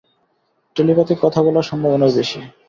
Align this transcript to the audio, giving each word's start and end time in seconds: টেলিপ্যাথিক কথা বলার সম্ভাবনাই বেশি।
টেলিপ্যাথিক 0.75 1.17
কথা 1.21 1.39
বলার 1.45 1.69
সম্ভাবনাই 1.69 2.13
বেশি। 2.17 2.39